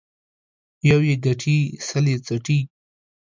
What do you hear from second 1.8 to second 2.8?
سل يې څټي.